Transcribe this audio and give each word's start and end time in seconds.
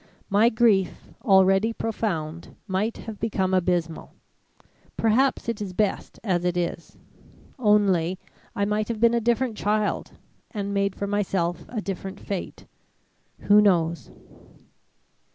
my 0.31 0.49
grief, 0.49 1.13
already 1.23 1.71
profound, 1.73 2.55
might 2.65 2.97
have 3.05 3.19
become 3.19 3.53
abysmal. 3.53 4.15
Perhaps 4.97 5.47
it 5.47 5.61
is 5.61 5.73
best 5.73 6.19
as 6.23 6.43
it 6.43 6.57
is; 6.57 6.97
only, 7.59 8.17
I 8.55 8.65
might 8.65 8.87
have 8.87 8.99
been 8.99 9.13
a 9.13 9.21
different 9.21 9.55
child, 9.55 10.13
and 10.49 10.73
made 10.73 10.95
for 10.95 11.05
myself 11.05 11.65
a 11.69 11.81
different 11.81 12.19
fate 12.19 12.65
who 13.41 13.61
knows. 13.61 14.09